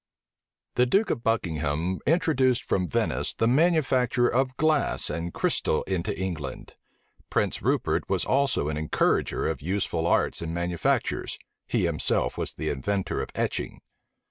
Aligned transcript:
The 0.77 0.87
duke 0.87 1.11
of 1.11 1.21
Buckingham 1.23 1.99
introduced 2.07 2.63
from 2.63 2.87
Venice 2.89 3.35
the 3.35 3.47
manufacture 3.47 4.27
of 4.27 4.57
glass 4.57 5.11
and 5.11 5.31
crystal 5.31 5.83
into 5.83 6.19
England. 6.19 6.75
Prince 7.29 7.61
Rupert 7.61 8.09
was 8.09 8.25
also 8.25 8.67
an 8.69 8.77
encourager 8.77 9.47
of 9.47 9.61
useful 9.61 10.07
arts 10.07 10.41
and 10.41 10.55
manufactures: 10.55 11.37
he 11.67 11.85
himself 11.85 12.35
was 12.35 12.55
the 12.55 12.69
inventor 12.69 13.21
of 13.21 13.29
etching. 13.35 13.79